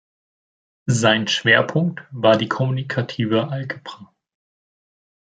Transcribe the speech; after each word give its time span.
Sein 0.89 1.27
Schwerpunkt 1.27 2.03
war 2.09 2.35
die 2.35 2.47
kommutative 2.49 3.49
Algebra. 3.49 4.11